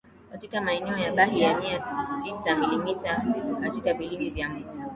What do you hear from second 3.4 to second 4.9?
katika vilima vya Mbulu